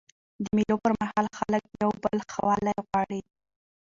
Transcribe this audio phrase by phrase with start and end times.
[0.43, 3.21] د مېلو پر مهال خلک د یو بل ښه والی غواړي.